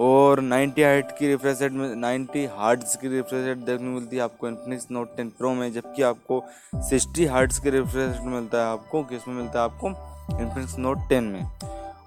और 0.00 0.40
90 0.40 0.82
हार्ट 0.82 1.18
की 1.18 1.28
रिफ्रेश 1.28 1.62
रेट 1.62 1.72
में 1.72 1.94
90 1.94 2.46
हार्ट्स 2.46 2.96
की 2.96 3.08
रिफ्रेश 3.08 3.46
रेट 3.46 3.58
देखने 3.58 3.88
मिलती 3.88 4.16
है 4.16 4.22
आपको, 4.22 4.48
इन्फिनिक्स 4.48 4.86
नोट 4.90 5.16
10 5.16 5.30
प्रो 5.38 5.54
में, 5.54 5.72
जबकि 5.72 6.02
आपको 6.02 6.44
60 6.90 7.26
हार्ट्स 7.26 7.58
की 7.58 7.70
रिफ्रेश 7.70 8.12
रेट 8.12 8.20
मिलता 8.20 8.58
है 8.58 8.64
आपको, 8.64 9.02
किसमें 9.02 9.34
मिलता 9.34 9.58
है 9.58 9.64
आपको? 9.64 9.88
इन्फिनिक्स 10.40 10.78
नोट 10.78 10.98
10 10.98 11.22
में। 11.22 11.46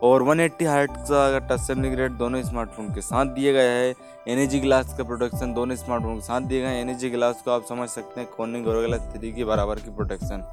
और 0.04 0.24
180 0.24 0.66
हार्ट 0.68 0.92
का 1.10 1.40
टच 1.40 1.60
सेमलिंग 1.60 1.94
रेट 1.96 2.12
दोनों 2.12 2.42
स्मार्टफ़ोन 2.44 2.94
के 2.94 3.02
साथ 3.02 3.26
दिया 3.36 3.52
गया 3.54 3.72
है 3.72 3.94
एनर्जी 4.28 4.60
ग्लास 4.60 4.94
का 4.98 5.04
प्रोटेक्शन 5.04 5.54
दोनों 5.54 5.76
स्मार्टफ़ोन 5.76 6.16
के 6.16 6.22
साथ 6.22 6.42
दिए 6.42 6.62
गए 6.62 6.68
हैं। 6.68 6.82
एनर्जी 6.82 7.10
ग्लास 7.10 7.42
को 7.46 7.52
आप 7.52 7.66
समझ 7.70 7.88
सकते 7.90 8.20
हैं 8.22 8.30
कॉर्निंग 8.38 8.68
और 8.68 8.82
ग्लास 8.86 9.10
थ्री 9.14 9.32
के 9.32 9.46
बराबर 9.46 9.80
की 9.80 9.96
प्रोटेक्शन 9.96 10.44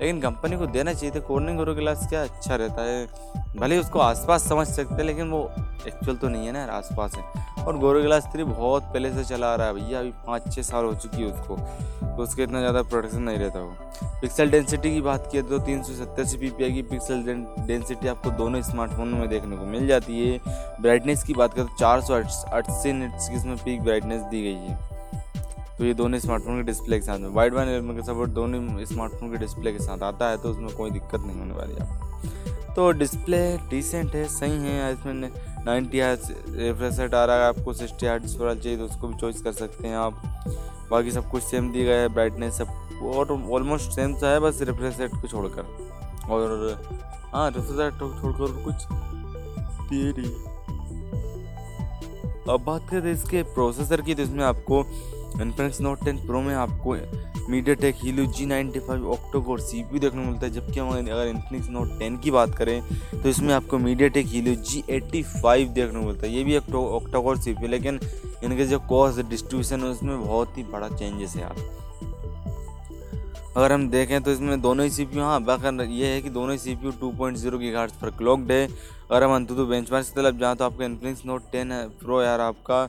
लेकिन 0.00 0.20
कंपनी 0.20 0.56
को 0.56 0.66
देना 0.66 0.92
चाहिए 0.92 1.14
था 1.14 1.20
कॉर्निंग 1.26 1.60
और 1.60 1.72
ग्लास 1.74 2.06
क्या 2.08 2.22
अच्छा 2.22 2.56
रहता 2.56 2.82
है? 2.82 3.06
भले 3.56 3.78
उसको 3.78 3.98
आसपास 3.98 4.48
समझ 4.48 4.66
सकते 4.66 4.94
हैं, 4.94 5.04
लेकिन 5.04 5.30
वो 5.30 5.40
एक्चुअल 5.86 6.16
तो 6.16 6.28
नहीं 6.28 6.46
है 6.46 6.52
ना 6.52 6.64
आसपास 6.72 7.14
है। 7.14 7.64
और 7.64 7.78
गोरो 7.78 8.02
ग्लास 8.02 8.28
थ्री 8.32 8.44
बहुत 8.44 8.82
पहले 8.84 9.12
से 9.12 9.24
चला 9.24 9.52
आ 9.52 9.54
रहा 9.56 9.66
है 9.66 9.74
भैया, 9.74 10.00
अभी 10.00 10.10
पाँच 10.26 10.54
छः 10.54 10.62
साल 10.62 10.84
हो 10.84 10.94
चुकी 10.94 11.22
है 11.22 11.30
उसको। 11.32 11.56
तो 12.06 12.22
उसके 12.22 12.42
इतना 12.42 12.58
ज़्यादा 12.60 12.82
प्रोटेक्शन 12.84 13.22
नहीं 13.22 13.38
रहता 13.38 13.60
वो। 13.60 13.74
पिक्सल 14.20 14.50
डेंसिटी 14.50 14.90
की 14.94 15.00
बात 15.00 15.28
की 15.32 15.42
तो 15.42 15.58
तीन 15.60 15.82
सौ 15.82 15.92
सत्तर 15.94 16.24
सी 16.24 16.36
पी 16.38 16.72
की 16.72 16.82
पिक्सल 16.84 17.22
डेंसिटी 17.66 18.08
आपको 18.08 18.30
दोनों 18.38 18.58
स्मार्टफोनों 18.86 19.18
में 19.18 19.28
देखने 19.28 19.56
को 19.56 19.64
मिल 19.66 19.86
जाती 19.86 20.28
है। 20.28 20.40
ब्राइटनेस 20.82 21.22
की 21.22 21.34
बात 21.34 21.54
करें 21.54 21.66
तो 21.66 21.74
चार 21.76 22.00
सौ 22.00 22.14
अस्सी 22.14 22.92
निट्स 22.92 23.28
की 23.28 23.36
इसमें 23.36 23.56
पीक 23.58 23.82
ब्राइटनेस 23.82 24.22
दी 24.22 24.42
गई 24.42 24.54
है। 24.54 24.78
तो 25.78 25.84
ये 25.84 25.94
दोनों 25.94 26.18
स्मार्टफ़ोन 26.18 26.56
के 26.56 26.62
डिस्प्ले 26.62 26.98
के 26.98 27.04
साथ 27.04 27.18
में। 27.18 27.28
वाइड 27.30 27.54
वन 27.54 27.62
एलेवन 27.62 27.96
का 27.96 28.02
सपोर्ट 28.02 28.30
दोनों 28.30 28.84
स्मार्टफ़ोन 28.86 29.30
के 29.30 29.38
डिस्प्ले 29.38 29.72
के 29.72 29.78
साथ 29.78 30.02
आता 30.04 30.28
है 30.30 30.36
तो 30.36 30.50
उसमें 30.50 30.74
कोई 30.76 30.90
दिक्कत 30.90 31.20
नहीं 31.20 31.38
होने 31.38 31.54
वाली 31.54 31.76
आपको 31.76 32.72
तो 32.74 32.90
डिस्प्ले 32.92 33.40
डिसेंट 33.70 34.14
है, 34.14 34.24
सही 34.28 34.56
है। 34.62 34.92
इसमें 34.92 35.30
नाइन्टी 35.64 36.00
रिफ्रेश 36.00 36.98
रेट 36.98 37.14
आ 37.14 37.24
रहा 37.24 37.36
है, 37.36 37.48
आपको 37.48 37.72
सिक्सटी 37.72 38.06
हार्ट्स 38.06 38.36
वाला 38.38 38.54
चाहिए 38.54 38.78
तो 38.78 38.84
उसको 38.84 39.08
भी 39.08 39.16
चॉइस 39.20 39.40
कर 39.42 39.52
सकते 39.52 39.88
हैं 39.88 39.96
आप। 39.96 40.22
बाकी 40.90 41.10
सब 41.10 41.30
कुछ 41.30 41.42
सेम 41.42 41.70
दिया 41.72 41.84
गया 41.84 42.00
है 42.00 42.08
ब्राइटनेस 42.14 42.58
सब 42.58 43.00
और 43.14 43.32
ऑलमोस्ट 43.32 43.90
सेम 43.92 44.16
सा 44.18 44.32
है, 44.32 44.40
बस 44.40 44.58
रिफ्रेश 44.62 44.98
रेट 45.00 45.10
को 45.12 45.28
छोड़कर। 45.28 45.92
और 46.30 46.50
हाँ 47.34 47.48
रिफ्रेश 47.50 47.78
रेट 47.78 47.94
छोड़कर 48.20 48.52
कुछ 48.64 48.82
तेरी 49.88 50.28
अब 52.52 52.64
बात 52.66 52.86
करें 52.90 53.10
इसके 53.12 53.42
प्रोसेसर 53.54 54.00
की 54.00 54.14
तो 54.14 54.22
इसमें 54.22 54.44
आपको 54.44 54.80
इन्फिनिक्स 55.42 55.80
नोट 55.80 56.04
टेन 56.04 56.16
प्रो 56.26 56.40
में 56.40 56.54
आपको 56.54 56.94
MediaTek 57.74 57.94
Helio 58.02 58.24
G 58.32 58.46
ninety 58.46 58.80
five 58.80 59.10
octa core 59.12 59.60
C 59.60 59.82
P 59.82 59.98
देखने 59.98 60.24
को 60.24 60.30
मिलता 60.30 60.46
है। 60.46 60.52
जबकि 60.52 60.80
हम 60.80 60.90
अगर 60.90 61.26
इन्फिनिक्स 61.26 61.68
नोट 61.70 61.98
टेन 61.98 62.16
की 62.18 62.30
बात 62.30 62.54
करें 62.58 62.82
तो 63.12 63.28
इसमें 63.28 63.54
आपको 63.54 63.78
MediaTek 64.08 64.26
Helio 64.26 64.54
G 64.62 64.84
eighty 64.90 65.22
five 65.22 65.68
देखने 65.70 66.00
को 66.00 66.06
मिलता 66.06 66.26
है। 66.26 66.32
ये 66.32 66.44
भी 66.44 66.54
एक 66.56 66.74
ऑक्टोकोर 66.74 67.38
सी 67.38 67.54
पी 67.54 67.68
लेकिन 67.68 68.00
इनके 68.44 68.66
जो 68.66 68.78
कॉस्ट 68.88 69.28
डिस्ट्रीब्यूशन 69.30 69.80
है, 69.80 69.86
उसमें 69.86 70.20
बहुत 70.20 70.58
ही 70.58 70.62
बड़ा 70.64 70.88
चेंजेस 70.88 71.36
है 71.36 71.42
यार। 71.42 71.82
अगर 73.56 73.72
हम 73.72 73.88
देखें 73.88 74.22
तो 74.22 74.32
इसमें 74.32 74.60
दोनों 74.60 74.84
ही 74.84 74.90
सी 74.90 75.04
पी 75.04 75.16
यू 75.16 75.22
हाँ 75.22 75.42
बाकर 75.44 75.82
ये 75.82 76.06
है 76.06 76.20
कि 76.22 76.30
दोनों 76.30 76.52
ही 76.52 76.58
C 76.58 76.74
P 76.74 76.86
U 76.86 76.92
two 77.00 77.10
point 77.18 77.36
zero 77.38 77.58
की 77.58 77.70
घाट 77.72 77.90
पर 78.00 78.10
क्लॉकड 78.18 78.52
है। 78.52 78.66
अगर 78.66 79.22
हम 79.22 79.34
अंतु 79.34 79.66
बेंच 79.66 79.92
मार्क 79.92 80.06
की 80.06 80.14
तरफ़ 80.14 80.36
जाएँ 80.36 80.56
तो 80.56 80.64
आपका 80.64 80.84
इन्फिनिक्स 80.84 81.24
नोट 81.26 81.50
टेन 81.52 81.72
है 81.72 81.86
प्रो 81.98 82.22
यार 82.22 82.40
आपका, 82.42 82.86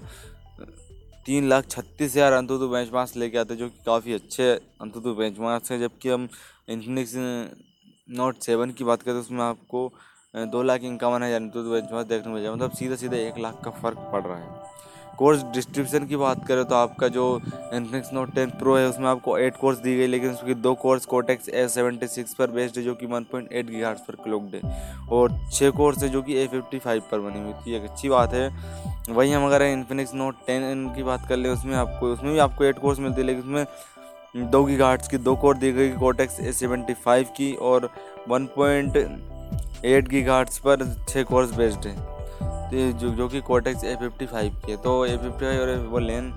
तीन 1.25 1.47
लाख 1.49 1.67
छत्तीस 1.67 2.11
हज़ार 2.11 2.33
अंतुतु 2.33 2.67
बेंच 2.69 2.91
मार्क्स 2.93 3.15
लेके 3.17 3.37
आते 3.37 3.55
जो 3.55 3.69
कि 3.69 3.79
काफ़ी 3.85 4.13
अच्छे 4.13 4.51
अंतुतु 4.81 5.13
बेंच 5.15 5.39
मार्क्स 5.39 5.71
हैं। 5.71 5.79
जबकि 5.79 6.09
हम 6.09 6.27
इन्फिनिक्स 6.69 7.13
नोट 8.09 8.41
सेवन 8.41 8.71
की 8.71 8.83
बात 8.83 9.01
करें 9.01 9.15
तो 9.15 9.21
उसमें 9.21 9.43
आपको, 9.43 9.91
दो 10.33 10.61
लाख 10.63 10.83
इक्यावन 10.85 11.23
हज़ार 11.23 11.41
अंतुतु 11.41 11.71
बेंच 11.71 11.91
मार्क्स 11.91 12.09
देखने 12.09 12.23
को 12.23 12.29
मिल 12.29 12.43
जाए 12.43 12.53
मतलब 12.53 12.71
सीधा 12.73 12.95
सीधा 12.95 13.17
एक 13.19 13.37
लाख 13.39 13.61
का 13.65 13.71
फ़र्क 13.73 14.09
पड़ 14.13 14.23
रहा 14.23 14.37
है। 14.37 14.74
कोर्स 15.17 15.43
डिस्ट्रीब्यूशन 15.45 16.05
की 16.05 16.15
बात 16.15 16.45
करें 16.47 16.63
तो 16.65 16.75
आपका 16.75 17.07
जो 17.07 17.25
इन्फिनिक्स 17.45 18.09
नोट 18.13 18.33
टेन 18.35 18.49
प्रो 18.51 18.75
है, 18.75 18.87
उसमें 18.87 19.07
आपको 19.09 19.37
एट 19.37 19.57
कोर्स 19.57 19.77
दी 19.77 19.95
गई, 19.97 20.07
लेकिन 20.07 20.29
उसकी 20.29 20.53
दो 20.55 20.73
cores 20.75 21.05
Cortex 21.05 21.49
A 21.49 21.67
seventy 21.67 22.07
six 22.07 22.33
पर 22.33 22.51
बेस्ड 22.51 22.77
है, 22.77 22.83
जो 22.83 22.93
कि 22.95 23.05
वन 23.05 23.25
पॉइंट 23.31 23.51
एट 23.51 23.69
गी 23.69 23.83
पर 23.83 24.15
क्लोक्ड 24.23 24.55
है। 24.55 25.07
और 25.09 25.37
छः 25.53 25.69
कोर्स 25.71 26.03
है, 26.03 26.09
जो 26.09 26.21
कि 26.21 26.37
ए 26.37 26.47
फिफ्टी 26.47 26.79
फाइव 26.79 27.03
पर 27.11 27.19
बनी 27.19 27.43
हुई 27.43 27.53
थी। 27.55 27.75
एक 27.75 27.83
अच्छी 27.83 28.09
बात 28.09 28.33
है, 28.33 28.49
वहीं 29.09 29.33
हम 29.33 29.45
अगर 29.45 29.61
इन्फिनिक्स 29.63 30.13
नोट 30.13 30.45
टेन 30.47 30.89
की 30.95 31.03
बात 31.03 31.27
कर 31.29 31.37
ले, 31.37 31.49
उसमें 31.49 31.75
आपको, 31.75 32.13
उसमें 32.13 32.31
भी 32.33 32.39
आपको 32.39 32.63
एट 32.63 32.79
कोर्स 32.79 32.99
मिलती 32.99 33.21
है, 33.21 33.27
लेकिन 33.27 33.43
उसमें 33.43 34.51
दो 34.51 34.63
की 34.65 34.75
घाट्स 34.77 35.07
की 35.07 35.17
दो 35.17 35.35
कोर 35.35 35.57
दी 35.57 35.71
गई 35.71 35.91
कोटेक्स 35.91 36.39
ए 36.39 36.51
सेवेंटी 36.51 36.93
फाइव 36.95 37.27
की, 37.37 37.53
और 37.53 37.89
वन 38.27 38.45
पॉइंट 38.45 38.97
एट 39.85 40.07
की 40.07 40.21
घाट्स 40.23 40.57
पर 40.59 40.85
छः 41.09 41.23
कोर्स 41.23 41.53
बेस्ड 41.53 41.87
है। 41.87 42.14
जो 42.93 43.09
जो 43.11 43.27
कि 43.27 43.41
कोटेक्स 43.41 43.83
ए 43.83 43.95
फिफ्टी 43.95 44.25
फाइव 44.25 44.55
की 44.65 44.75
तो 44.83 45.05
ए 45.05 45.17
फिफ्टी 45.17 45.45
फाइव 45.45 45.61
और 45.61 45.75
वो 45.89 45.99
लेन 45.99 46.33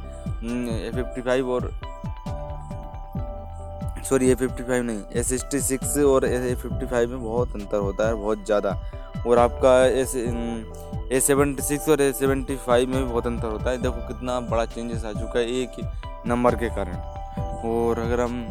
ए 0.68 0.90
फिफ्टी 0.94 1.22
फाइव 1.22 1.50
और 1.52 1.70
सॉरी 4.08 4.30
ए 4.30 4.34
फिफ्टी 4.34 4.62
फाइव 4.62 4.82
नहीं 4.84 5.02
ए 5.12 5.22
सिक्सटी 5.22 5.60
सिक्स 5.60 5.96
और 6.00 6.24
ए 6.26 6.54
फिफ्टी 6.54 6.86
फाइव 6.86 7.10
में 7.10 7.22
बहुत 7.24 7.54
अंतर 7.54 7.78
होता 7.78 8.06
है, 8.08 8.14
बहुत 8.14 8.44
ज़्यादा। 8.46 8.70
और 9.26 9.38
आपका 9.38 9.72
ए 9.86 11.20
सेवेंटी 11.20 11.62
सिक्स 11.62 11.88
और 11.88 12.00
ए 12.02 12.12
सेवेंटी 12.12 12.56
फाइव 12.66 12.88
में 12.88 12.98
भी 12.98 13.10
बहुत 13.10 13.26
अंतर 13.26 13.48
होता 13.48 13.70
है। 13.70 13.82
देखो 13.82 14.06
कितना 14.08 14.38
बड़ा 14.40 14.64
चेंजेस 14.66 15.04
आ 15.04 15.12
चुका 15.12 15.38
है 15.38 15.60
एक 15.62 15.76
नंबर 16.26 16.54
के 16.54 16.68
कारण। 16.76 16.96
और 17.68 17.98
अगर 17.98 18.20
हम 18.20 18.44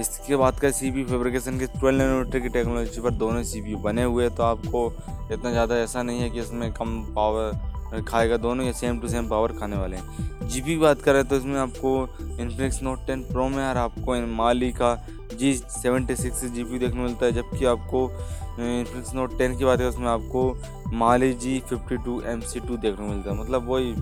इसके 0.00 0.36
बात 0.36 0.60
करें 0.60 0.72
सी 0.72 0.90
पी 0.90 1.04
फेब्रिकेशन 1.04 1.58
के 1.58 1.66
ट्वेल्व 1.68 1.98
नैनोमीटर 1.98 2.40
की 2.40 2.48
टेक्नोलॉजी 2.50 3.00
पर 3.00 3.10
दोनों 3.16 3.42
सी 3.42 3.60
पी 3.60 3.74
बने 3.82 4.02
हुए 4.04 4.28
तो 4.30 4.42
आपको 4.42 4.86
इतना 5.32 5.50
ज़्यादा 5.50 5.76
ऐसा 5.78 6.02
नहीं 6.02 6.20
है 6.20 6.30
कि 6.30 6.40
इसमें 6.40 6.72
कम 6.72 7.02
पावर 7.16 8.02
खाएगा, 8.02 8.36
दोनों 8.36 8.64
या 8.66 8.72
सेम 8.72 9.00
टू 9.00 9.08
सेम 9.08 9.28
पावर 9.28 9.52
खाने 9.52 9.76
वाले 9.76 9.96
हैं। 9.96 10.48
जी 10.48 10.60
की 10.60 10.76
बात 10.78 11.02
करें 11.02 11.24
तो 11.24 11.36
इसमें 11.36 11.58
आपको 11.60 11.90
इन्फिनिक्स 12.20 12.82
नोट 12.82 13.06
टेन 13.06 13.22
प्रो 13.22 13.48
में 13.48 13.64
और 13.64 13.76
आपको 13.76 14.14
माली 14.28 14.70
का 14.72 14.94
G 15.34 15.52
seventy 15.54 16.16
six 16.16 16.44
G 16.44 16.64
P 16.64 16.78
देखने 16.78 17.02
मिलता 17.02 17.26
है, 17.26 17.32
जबकि 17.32 17.64
आपको 17.66 18.10
इन्फिनिक्स 18.10 19.14
नोट 19.14 19.36
टेन 19.38 19.56
की 19.58 19.64
बात 19.64 19.78
करें 19.78 19.88
उसमें 19.88 20.08
आपको 20.08 20.96
Mali 20.96 21.32
G 21.34 21.58
fifty 21.68 21.96
two 22.04 22.20
M 22.26 22.40
C 22.42 22.60
two 22.60 22.76
देखने 22.76 22.96
को 22.96 23.12
मिलता 23.12 23.30
है। 23.30 23.40
मतलब 23.40 23.68
वही 23.68 23.94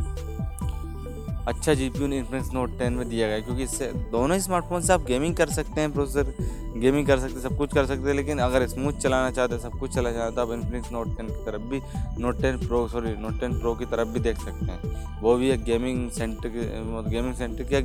अच्छा 1.48 1.74
G 1.74 1.88
P 1.90 2.04
Infinix 2.04 2.52
note 2.54 2.78
ten 2.78 2.92
में 2.92 3.08
दिया 3.08 3.28
गया 3.28 3.40
क्योंकि 3.40 3.62
इससे 3.62 3.86
दोनों 4.10 4.36
ही 4.36 4.42
स्मार्टफ़ोन 4.42 4.82
से 4.82 4.92
आप 4.92 5.04
गेमिंग 5.04 5.34
कर 5.36 5.50
सकते 5.50 5.80
हैं 5.80 5.92
प्रोसेसर 5.92 6.34
गेमिंग 6.78 7.06
कर 7.06 7.18
सकते 7.18 7.34
हैं, 7.34 7.42
सब 7.42 7.56
कुछ 7.58 7.74
कर 7.74 7.86
सकते 7.86 8.08
हैं, 8.08 8.14
लेकिन 8.16 8.38
अगर 8.38 8.66
स्मूथ 8.66 8.98
चलाना 9.02 9.30
चाहते 9.30 9.54
हैं, 9.54 9.62
सब 9.62 9.78
कुछ 9.78 9.94
चलाना 9.94 10.16
चाहते 10.16 10.26
हैं 10.26 10.34
तो 10.34 10.42
आप 10.42 10.52
इन्फिनिक्स 10.52 10.92
नोट 10.92 11.16
टेन 11.16 11.26
की 11.26 11.44
तरफ़ 11.44 11.62
भी 11.62 11.80
note 12.22 12.40
ten 12.42 12.58
pro 12.58 12.86
sorry 12.88 13.14
note 13.18 13.40
ten 13.40 13.58
pro 13.60 13.74
की 13.74 13.84
तरफ़ 13.86 14.08
भी 14.08 14.20
देख 14.20 14.38
सकते 14.38 14.66
हैं। 14.66 15.20
वो 15.22 15.34
भी 15.36 15.50
एक 15.50 15.64
गेमिंग 15.64 16.10
सेंटर 16.10 16.48
गेमिंग 17.08 17.34
सेंटर 17.34 17.64
क्या 17.64 17.80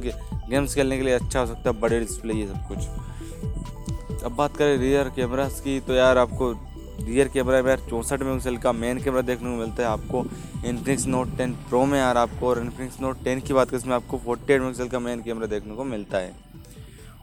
गेम्स 0.49 0.75
खेलने 0.75 0.97
के 0.97 1.03
लिए 1.03 1.13
अच्छा 1.13 1.39
हो 1.39 1.45
सकता 1.45 1.69
है, 1.69 1.79
बड़े 1.79 1.99
डिस्प्ले 1.99 2.33
ये 2.33 2.47
सब 2.47 2.67
कुछ। 2.67 4.23
अब 4.23 4.35
बात 4.35 4.57
करें 4.57 4.77
रियर 4.77 5.09
कैमरास 5.15 5.59
की 5.61 5.79
तो 5.79 5.93
यार 5.93 6.17
आपको 6.17 6.53
रियर 6.97 7.27
कैमरा 7.27 7.61
में 7.61 7.75
चौंसठ 7.79 8.21
मेगापिक्सल 8.21 8.57
का 8.57 8.71
मेन 8.73 9.01
कैमरा 9.03 9.21
देखने 9.23 9.49
को 9.49 9.55
मिलता 9.57 9.83
है 9.83 9.89
आपको 9.89 10.23
इन्फिनिक्स 10.65 11.05
नोट 11.07 11.35
टेन 11.37 11.53
प्रो 11.69 11.85
में 11.85 11.97
यार 11.99 12.17
आपको, 12.17 12.47
और 12.47 12.59
इन्फिनिक्स 12.59 12.99
नोट 13.01 13.23
टेन 13.23 13.39
की 13.41 13.53
बात 13.53 13.69
करें 13.69 13.79
इसमें 13.79 13.95
आपको 13.95 14.17
फोर्टी 14.17 14.53
एट 14.53 14.61
मेगापिक्सल 14.61 14.89
का 14.89 14.99
मेन 14.99 15.21
कैमरा 15.23 15.47
देखने 15.47 15.75
को 15.75 15.83
मिलता 15.85 16.17
है। 16.17 16.33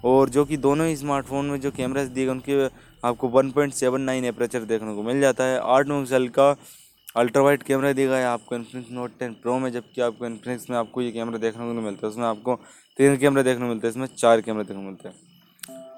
और 0.04 0.28
जो 0.30 0.44
कि 0.44 0.56
दोनों 0.58 0.86
ही 0.86 0.96
स्मार्टफ़ोन 0.96 1.46
में 1.46 1.60
जो 1.60 1.70
कैमराज 1.70 2.06
दिए 2.08 2.24
गए, 2.24 2.30
उनके 2.30 2.66
आपको 3.04 3.28
one 3.28 3.50
point 3.50 3.72
seven 3.74 4.00
nine 4.02 4.24
aperture 4.24 4.64
देखने 4.64 4.94
को 4.94 5.02
मिल 5.02 5.20
जाता 5.20 5.44
है। 5.44 5.58
आठ 5.58 5.86
मेगापिक्सल 5.86 6.28
का 6.30 6.54
अल्ट्रा 7.16 7.42
वाइट 7.42 7.62
कैमरा 7.62 7.92
दिया 7.92 8.08
गया 8.08 8.18
है 8.18 8.26
आपको 8.26 8.54
इन्फिनिक्स 8.54 8.92
नोट 8.92 9.18
टेन 9.18 9.32
प्रो 9.42 9.58
में, 9.58 9.70
जबकि 9.72 10.00
आपको 10.00 10.26
इन्फिनिक्स 10.26 10.70
में 10.70 10.76
आपको 10.78 11.02
ये 11.02 11.10
कैमरा 11.12 11.38
देखने 11.38 11.66
को 11.66 11.72
नहीं 11.72 11.84
मिलता 11.84 12.06
है 12.06 12.10
उसमें 12.10 12.24
आपको 12.26 12.54
तीन 12.98 13.16
कैमरा 13.16 13.42
देखने 13.42 13.60
को 13.60 13.68
मिलता 13.68 13.86
है, 13.86 13.90
इसमें 13.90 14.06
चार 14.08 14.40
कैमरा 14.40 14.62
देखने 14.62 14.76
को 14.76 14.82
मिलते 14.82 15.08
हैं। 15.08 15.31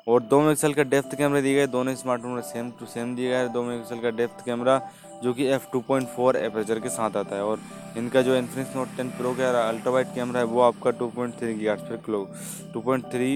और 0.07 0.23
दो 0.23 0.39
मेगापिक्सल 0.39 0.73
का 0.75 0.83
डेप्थ 0.83 1.15
कैमरा 1.17 1.41
दिया 1.41 1.55
गया 1.55 1.67
दोनों 1.67 1.95
स्मार्टफ़ोन 1.95 2.33
में 2.33 2.43
सेम 2.43 2.71
टू 2.71 2.87
सेम 2.87 3.15
दिया 3.17 3.31
गया 3.31 3.39
है। 3.39 3.53
दो 3.53 3.63
मेगापिक्सल 3.63 4.01
का 4.01 4.11
डेप्थ 4.17 4.45
कैमरा 4.45 4.81
जो 5.23 5.33
कि 5.35 5.47
F 5.47 5.67
two 5.73 5.81
point 5.81 6.09
four 6.09 6.37
aperture 6.37 6.81
के 6.81 6.89
साथ 6.89 7.17
आता 7.17 7.37
है 7.37 7.45
और 7.45 7.61
इनका 7.97 8.23
जो 8.23 8.35
इन्फिनिक्स 8.37 8.77
नोट 8.77 8.89
टेन 8.97 9.09
प्रो 9.11 9.33
का 9.35 9.51
अल्ट्रा 9.69 9.93
वाइट 9.93 10.15
कैमरा 10.15 10.41
है, 10.41 10.47
वो 10.47 10.61
आपका 10.63 10.91
टू 10.91 11.09
पॉइंट 11.09 11.35
थ्री 11.39 11.55
की 11.55 11.69
पर 11.69 11.97
क्लो, 12.05 12.29
टू 12.73 12.81
पॉइंट 12.81 13.05
थ्री 13.13 13.35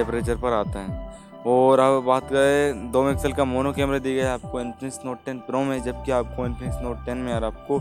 एपरेचर 0.00 0.36
पर 0.36 0.52
आता 0.52 0.80
है। 0.80 1.04
और 1.46 1.80
अब 1.80 2.02
बात 2.04 2.28
करें, 2.28 2.90
दो 2.92 3.02
मेगापिक्सल 3.02 3.32
का 3.32 3.44
मोनो 3.46 3.72
कैमरा 3.72 3.98
दिया 3.98 4.14
गया 4.14 4.26
है 4.26 4.32
आपको 4.34 4.60
इन्फिनिक्स 4.60 5.00
नोट 5.04 5.24
टेन 5.24 5.38
प्रो 5.40 5.62
में, 5.62 5.82
जबकि 5.82 6.12
आपको 6.12 6.46
इन्फिनिक्स 6.46 6.78
नोट 6.82 7.04
टेन 7.06 7.18
में 7.18 7.32
यार 7.32 7.44
आपको 7.44 7.80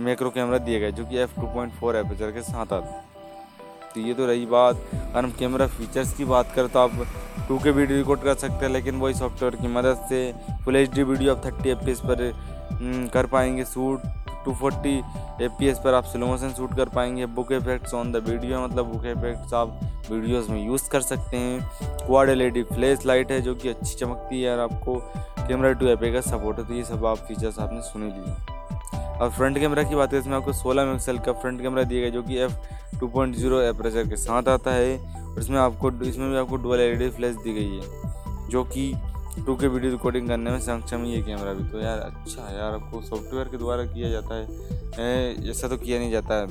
मैक्रो 0.00 0.30
कैमरा 0.30 0.58
दिया 0.58 0.78
गया 0.78 0.90
जो 0.90 1.06
कि 1.06 1.18
F 1.18 1.34
two 1.36 1.46
point 1.46 1.72
four 1.72 1.96
aperture 1.96 2.30
के 2.30 2.42
साथ 2.42 2.72
आता 2.72 2.86
है। 2.88 3.11
तो 3.94 4.00
ये 4.00 4.14
तो 4.14 4.26
रही 4.26 4.46
बात। 4.46 4.76
अगर 4.94 5.18
हम 5.18 5.30
कैमरा 5.38 5.66
फीचर्स 5.68 6.12
की 6.16 6.24
बात 6.24 6.52
करें 6.54 6.68
तो 6.68 6.78
आप 6.78 7.06
टू 7.48 7.58
के 7.58 7.70
वीडियो 7.70 7.98
रिकॉर्ड 7.98 8.20
कर 8.20 8.34
सकते 8.34 8.64
हैं 8.64 8.72
लेकिन 8.72 8.96
वही 8.96 9.14
सॉफ्टवेयर 9.14 9.56
की 9.56 9.68
मदद 9.68 10.06
से 10.08 10.32
फुल 10.64 10.76
एच 10.76 10.90
डी 10.90 11.02
वीडियो 11.02 11.34
आप 11.34 11.44
थर्टी 11.46 11.70
एफ़ 11.70 12.06
पर 12.06 12.32
हम्म, 12.72 13.06
कर 13.08 13.26
पाएँगे। 13.26 13.64
शूट 13.64 14.02
टू 14.44 14.52
फोर्टी 14.54 14.96
एफ़ 15.42 15.82
पर 15.82 15.94
आप 15.94 16.04
स्लो 16.04 16.26
मोशन 16.26 16.52
शूट 16.56 16.74
कर 16.76 16.88
पाएँगे। 16.88 17.26
Bokeh 17.34 17.52
effects 17.52 17.94
on 17.94 18.12
the 18.12 18.22
video 18.28 18.60
मतलब 18.60 18.92
बुक 18.92 19.04
इफेक्ट्स 19.06 19.54
आप 19.54 19.78
वीडियोस 20.10 20.48
में 20.50 20.64
यूज़ 20.66 20.88
कर 20.90 21.00
सकते 21.00 21.36
हैं। 21.36 22.06
क्वाड 22.06 22.28
एल 22.28 22.62
फ्लैश 22.64 23.06
लाइट 23.06 23.30
है 23.32 23.40
जो 23.40 23.54
कि 23.54 23.68
अच्छी 23.68 23.94
चमकती 23.94 24.42
है 24.42 24.52
और 24.52 24.60
आपको 24.60 24.96
कैमरा 25.48 25.72
टू 25.72 25.86
एपे 25.88 26.12
का 26.12 26.20
सपोर्ट 26.20 26.58
है। 26.58 26.64
तो 26.64 26.74
ये 26.74 26.84
सब 26.84 27.06
आप 27.06 27.18
फीचर्स 27.28 27.58
आपने 27.58 27.80
सुने 27.82 28.06
लिए। 28.06 28.34
अब 29.22 29.30
फ्रंट 29.30 29.58
कैमरा 29.58 29.82
की 29.82 29.94
बात 29.94 30.10
करें, 30.10 30.20
इसमें 30.20 30.36
आपको 30.36 30.52
16 30.52 30.84
मेगापिक्सल 30.84 31.18
का 31.18 31.32
फ्रंट 31.32 31.60
कैमरा 31.62 31.82
दिया 31.82 32.00
गया 32.00 32.10
जो 32.10 32.22
कि 32.22 32.38
एफ़ 32.38 32.52
2.0 33.00 33.60
एपरेचर 33.60 34.08
के 34.08 34.16
साथ 34.16 34.48
आता 34.48 34.70
है। 34.70 34.96
और 35.24 35.38
इसमें 35.40 35.58
आपको, 35.58 35.90
इसमें 36.02 36.30
भी 36.30 36.36
आपको 36.36 36.56
डुअल 36.56 36.80
एल 36.80 37.10
फ्लैश 37.10 37.36
दी 37.36 37.52
गई 37.52 37.76
है, 37.76 38.48
जो 38.48 38.64
कि 38.64 38.92
टू 39.46 39.56
के 39.56 39.66
वीडियो 39.66 39.92
रिकॉर्डिंग 39.92 40.28
करने 40.28 40.50
में 40.50 40.60
सक्षम 40.60 41.04
ये 41.04 41.22
कैमरा 41.22 41.52
भी। 41.52 41.68
तो 41.68 41.80
यार 41.80 41.98
अच्छा 41.98 42.48
है 42.48 42.58
यार, 42.58 42.72
आपको 42.72 43.02
सॉफ्टवेयर 43.02 43.48
के 43.48 43.56
द्वारा 43.56 43.84
किया 43.84 44.08
जाता 44.10 44.34
है। 44.34 45.50
ऐसा 45.50 45.68
तो 45.68 45.76
किया 45.76 45.98
नहीं 45.98 46.10
जाता 46.10 46.34
है। 46.34 46.46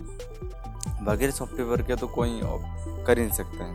बगैर 1.05 1.31
सॉफ्टवेयर 1.31 1.81
के 1.81 1.95
तो 1.95 2.07
कोई 2.07 2.39
कर 2.43 3.19
ही 3.19 3.25
नहीं 3.25 3.33
सकता 3.33 3.65
है। 3.65 3.73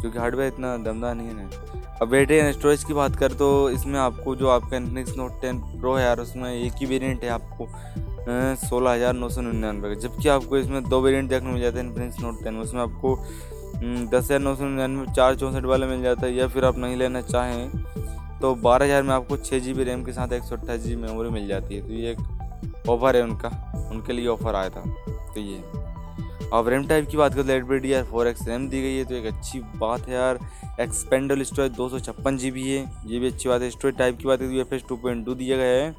क्योंकि 0.00 0.18
हार्डवेयर 0.18 0.52
इतना 0.52 0.76
दमदार 0.76 1.14
नहीं 1.14 1.28
है 1.28 1.81
अब 2.02 2.08
बैटरी 2.08 2.36
एंड 2.36 2.52
स्टोरेज 2.52 2.84
की 2.84 2.94
बात 2.94 3.16
करें 3.16 3.36
तो 3.38 3.48
इसमें 3.70 3.98
आपको 4.00 4.34
जो 4.36 4.48
आपका 4.50 4.76
इन्फिनिक्स 4.76 5.16
नोट 5.16 5.40
टेन 5.40 5.58
प्रो 5.80 5.94
है 5.94 6.04
यार, 6.04 6.20
उसमें 6.20 6.52
एक 6.52 6.72
ही 6.76 6.86
वेरियंट 6.86 7.24
है 7.24 7.30
आपको 7.30 7.66
सोलह 8.58 8.90
हज़ार 8.90 9.12
नौ 9.14 9.28
सौ 9.28 9.40
निन्यानवे 9.40 9.88
का। 9.88 10.00
जबकि 10.00 10.28
आपको 10.28 10.58
इसमें 10.58 10.82
दो 10.84 11.00
वेरियंट 11.00 11.28
देखने 11.30 11.52
मिल 11.52 11.62
जाते 11.62 11.78
हैं 11.78 11.86
इन्फिनिक्स 11.86 12.20
नोट 12.20 12.42
टेन 12.44 12.58
उसमें 12.60 12.80
आपको 12.82 13.14
दस 13.76 14.24
हज़ार 14.24 14.40
नौ 14.40 14.54
सौ 14.54 14.64
निन्यानवे 14.64 15.12
चार 15.12 15.34
चौंसठ 15.34 15.64
वाला 15.64 15.86
मिल 15.86 16.02
जाता 16.02 16.26
है 16.26 16.32
या 16.34 16.48
फिर 16.48 16.64
आप 16.64 16.78
नहीं 16.78 16.96
लेना 16.96 17.20
चाहें 17.22 17.70
तो 18.40 18.54
बारह 18.56 18.84
हज़ार 18.84 19.02
में 19.02 19.14
आपको 19.14 19.36
छः 19.38 19.58
जी 19.60 19.74
बी 19.74 19.84
रैम 19.84 20.04
के 20.04 20.12
साथ 20.12 20.32
एक 20.32 20.42
सौ 20.42 20.56
अट्ठाईस 20.56 20.82
जी 20.82 20.94
बी 20.96 21.02
मेमोरी 21.02 21.30
मिल 21.30 21.46
जाती 21.48 21.74
है। 21.74 21.82
तो 21.82 21.92
ये 21.92 22.10
एक 22.10 22.88
ऑफ़र 22.88 23.16
है 23.16 23.22
उनका, 23.22 23.48
उनके 23.92 24.12
लिए 24.12 24.26
ऑफ़र 24.28 24.54
आया 24.54 24.68
था। 24.70 24.84
तो 25.34 25.40
ये। 25.40 25.62
अब 26.52 26.68
रैम 26.68 26.86
टाइप 26.86 27.06
की 27.10 27.16
बात 27.16 27.34
करें 27.34 27.46
तो 27.46 27.52
eight 27.52 27.64
B 27.64 27.78
D 27.78 27.92
R 27.92 28.02
four 28.04 28.28
X 28.28 28.48
RAM 28.48 28.68
दी 28.68 28.80
गई 28.82 28.96
है 28.96 29.04
तो 29.04 29.14
एक 29.14 29.26
अच्छी 29.26 29.60
बात 29.76 30.08
है 30.08 30.14
यार। 30.14 30.38
एक्सपेंडल 30.82 31.42
स्टोरेज 31.42 31.72
दो 31.72 31.88
सौ 31.88 31.98
छप्पन 32.00 32.36
जी 32.36 32.50
बी 32.50 32.62
है। 32.68 32.84
ये 33.06 33.18
भी 33.18 33.26
अच्छी 33.26 33.48
बात 33.48 33.62
है। 33.62 33.70
स्टोरेज 33.70 33.98
टाइप 33.98 34.18
की 34.18 34.28
बात 34.28 34.40
है 34.40 34.48
तो 34.48 34.60
F 34.60 34.74
S 34.74 34.84
two 34.88 34.96
point 34.96 35.24
two 35.26 35.34
दिया 35.34 35.56
गया 35.56 35.82
है। 35.82 35.94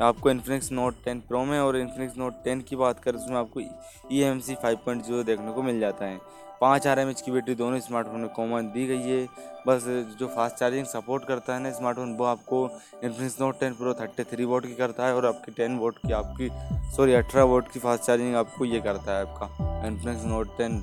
आपको 0.00 0.30
इन्फिनिक्स 0.30 0.70
नोट 0.72 0.94
टेन 1.04 1.18
प्रो 1.28 1.44
में 1.44 1.58
और 1.60 1.76
इन्फिनिक्स 1.76 2.16
नोट 2.18 2.34
टेन 2.44 2.60
की 2.68 2.76
बात 2.76 3.00
करें 3.00 3.18
उसमें 3.18 3.36
आपको 3.38 3.60
E 3.60 4.20
M 4.20 4.38
C 4.40 4.54
five 4.62 4.78
point 4.84 5.04
zero 5.04 5.22
देखने 5.22 5.52
को 5.52 5.62
मिल 5.62 5.80
जाता 5.80 6.04
है। 6.04 6.20
पाँच 6.60 6.86
आर 6.86 6.98
एम 6.98 7.08
एच 7.10 7.20
की 7.20 7.30
बैटरी 7.30 7.54
दोनों 7.54 7.78
स्मार्टफ़ोन 7.80 8.20
में 8.20 8.28
कॉमन 8.30 8.70
दी 8.74 8.86
गई 8.86 9.02
है। 9.02 9.26
बस 9.66 9.84
जो 10.18 10.26
फास्ट 10.26 10.56
चार्जिंग 10.56 10.86
सपोर्ट 10.86 11.24
करता 11.24 11.54
है 11.54 11.62
ना 11.62 11.70
स्मार्टफ़ोन 11.72 12.16
वो 12.16 12.24
आपको 12.24 12.64
Infinix 13.04 13.40
note 13.40 13.60
ten 13.60 13.74
pro 13.74 13.94
thirty 13.94 14.24
three 14.32 14.44
watt 14.44 14.66
की 14.66 14.74
करता 14.74 15.06
है 15.06 15.14
और 15.14 15.26
आपकी 15.26 15.52
टेन 15.52 15.76
वोट 15.78 15.98
की 15.98 16.12
आपकी 16.12 16.48
सॉरी 16.96 17.12
अठारह 17.14 17.44
वोट 17.44 17.70
की 17.72 17.80
फास्ट 17.80 18.04
चार्जिंग 18.04 18.34
आपको 18.36 18.64
ये 18.64 18.80
करता 18.80 19.16
है 19.16 19.26
आपका 19.26 19.86
इन्फिनिक्स 19.86 20.24
नोट 20.24 20.56
टेन 20.58 20.82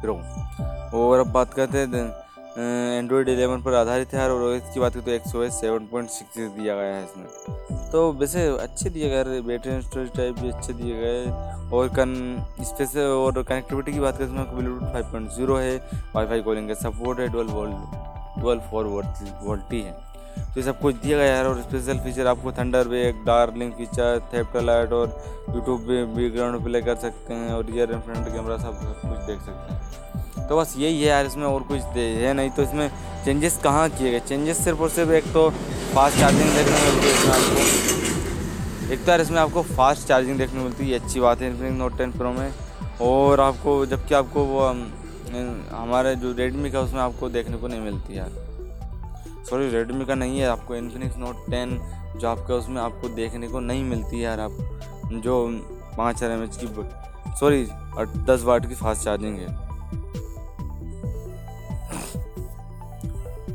प्रो 0.00 0.14
और 0.98 1.18
अब 1.18 1.32
बात 1.32 1.54
करते 1.54 1.78
हैं 1.78 2.04
एंड्रॉयड 2.98 3.28
एलेवन 3.28 3.62
पर 3.62 3.74
आधारित 3.74 4.14
है 4.14 4.30
और 4.30 4.54
इसकी 4.54 4.80
बात 4.80 4.92
करें 4.92 5.04
तो 5.04 5.10
एक 5.12 5.22
सौ 5.22 5.48
सेवन 5.50 5.86
पॉइंट 5.86 6.08
सिक्स 6.10 6.38
दिया 6.38 6.74
गया 6.74 6.94
है 6.96 7.04
इसमें। 7.04 7.90
तो 7.90 8.12
वैसे 8.12 8.46
अच्छे 8.58 8.90
दिए 8.90 9.08
गए 9.10 9.40
बैटरी 9.40 9.80
स्टोरेज 9.82 10.10
टाइप 10.16 10.38
भी 10.38 10.50
अच्छे 10.50 10.72
दिए 10.72 10.94
गए 10.94 11.24
और 11.72 11.88
कन 11.96 12.14
स्पेस 12.62 12.96
और 12.96 13.42
कनेक्टिविटी 13.42 13.92
की 13.92 14.00
बात 14.00 14.18
करें 14.18 14.28
तो 14.28 14.34
इसमें 14.34 14.56
ब्लूटूथ 14.56 14.92
फाइव 14.92 15.10
पॉइंट 15.12 15.30
ज़ीरो 15.30 15.56
है 15.56 15.76
वाईफाई 16.14 16.42
कॉलिंग 16.42 16.68
का 16.68 16.74
सपोर्ट 16.80 17.20
है 17.20 17.28
twelve 17.28 17.52
volt 17.52 18.40
twelve 18.40 18.60
four 18.70 18.86
VoLTE 18.86 19.80
है। 19.80 19.94
तो 20.36 20.60
ये 20.60 20.62
सब 20.62 20.80
कुछ 20.80 20.94
दिया 20.96 21.18
गया 21.18 21.36
है 21.36 21.44
और 21.46 21.60
स्पेशल 21.62 21.98
फीचर 22.04 22.26
आपको 22.26 22.52
थंडर 22.52 22.88
वेग 22.88 23.24
डार्लिंग 23.26 23.72
फीचर 23.72 24.20
थेप्ट 24.32 24.56
लाइट 24.64 24.92
और 24.92 25.08
यूट्यूब 25.48 25.80
पे 25.80 26.04
बैकग्राउंड 26.14 26.62
प्ले 26.64 26.80
कर 26.82 26.96
सकते 26.96 27.34
हैं 27.34 27.50
और 27.52 27.64
रियर 27.66 27.92
एंड 27.92 28.00
फ्रंट 28.02 28.28
कैमरा 28.34 28.56
सब 28.58 28.80
कुछ 29.02 29.18
देख 29.26 29.40
सकते 29.40 29.72
हैं। 29.72 30.46
तो 30.48 30.56
बस 30.56 30.74
यही 30.78 31.00
है 31.00 31.08
यार, 31.08 31.26
इसमें 31.26 31.44
और 31.46 31.62
कुछ 31.62 31.80
है 31.96 32.32
नहीं 32.32 32.50
तो 32.50 32.62
इसमें 32.62 32.90
चेंजेस 33.24 33.58
कहाँ 33.64 33.88
किए 33.90 34.10
गए? 34.10 34.20
चेंजेस 34.20 34.64
सिर्फ़ 34.64 34.80
और 34.80 34.90
सिर्फ़ 34.90 35.10
एक 35.12 35.32
तो 35.32 35.48
फास्ट 35.50 36.18
चार्जिंग 36.18 36.50
देखने 36.50 36.78
को 36.78 36.84
मिलती 36.86 37.06
है 37.06 37.12
इसमें 37.12 37.34
आपको। 37.34 38.92
एक 38.92 39.04
तो 39.04 39.10
यार 39.10 39.20
इसमें 39.20 39.40
आपको 39.40 39.62
फास्ट 39.74 40.08
चार्जिंग 40.08 40.38
देखने 40.38 40.58
को 40.58 40.64
मिलती 40.64 40.90
है 40.90 40.98
अच्छी 40.98 41.20
बात 41.20 41.40
है 41.42 41.50
इन्फिनिक्स 41.50 41.78
नोट 41.78 41.98
टेन 41.98 42.12
प्रो 42.12 42.32
में। 42.32 42.52
और 43.02 43.40
आपको, 43.40 43.84
जबकि 43.86 44.14
आपको 44.14 44.44
वो 44.44 44.66
हमारे 45.76 46.14
जो 46.16 46.32
रेडमी 46.32 46.70
का, 46.70 46.80
उसमें 46.80 47.00
आपको 47.00 47.28
देखने 47.28 47.56
को 47.56 47.68
नहीं 47.68 47.80
मिलती 47.80 48.18
यार। 48.18 48.44
सॉरी 49.48 49.68
रेडमी 49.70 50.04
का 50.04 50.14
नहीं 50.14 50.38
है, 50.38 50.46
आपको 50.48 50.74
इन्फिनिक्स 50.76 51.16
नोट 51.16 51.50
टेन 51.50 51.78
जो 52.16 52.28
आपका 52.28 52.54
उसमें 52.54 52.80
आपको 52.82 53.08
देखने 53.14 53.48
को 53.48 53.60
नहीं 53.60 53.84
मिलती 53.84 54.16
है 54.16 54.22
यार 54.22 54.40
आप, 54.40 54.52
जो 55.14 55.46
पाँच 55.96 56.16
हज़ार 56.16 56.30
एम 56.30 56.42
एच 56.44 56.56
की 56.56 56.66
सॉरी 57.40 57.64
दस 58.24 58.42
वाट 58.44 58.66
की 58.68 58.74
फास्ट 58.74 59.04
चार्जिंग 59.04 59.38
है। 59.38 59.64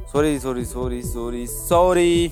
Sorry 0.08 0.40
sorry 0.40 0.66
sorry 0.66 1.02
sorry 1.04 1.46
sorry 1.48 2.32